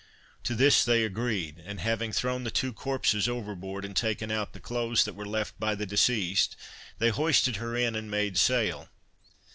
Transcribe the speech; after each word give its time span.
To 0.45 0.55
this 0.55 0.83
they 0.83 1.03
agreed, 1.03 1.61
and 1.63 1.79
having 1.79 2.11
thrown 2.11 2.43
the 2.43 2.49
two 2.49 2.73
corpses 2.73 3.29
overboard, 3.29 3.85
and 3.85 3.95
taken 3.95 4.31
out 4.31 4.53
the 4.53 4.59
clothes 4.59 5.03
that 5.03 5.13
were 5.13 5.27
left 5.27 5.59
by 5.59 5.75
the 5.75 5.85
deceased, 5.85 6.55
they 6.97 7.09
hoisted 7.09 7.57
her 7.57 7.75
in 7.77 7.93
and 7.93 8.09
made 8.09 8.39
sail. 8.39 8.89